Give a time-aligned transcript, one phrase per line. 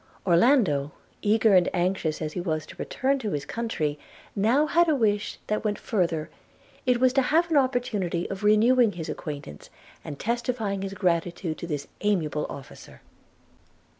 [0.25, 3.99] Orlando, eager and anxious as he was to return to his own country,
[4.35, 6.31] now had a wish that went further;
[6.87, 9.69] it was to have an opportunity of renewing his acquaintance,
[10.03, 13.01] and testifying his gratitude to this amiable officer.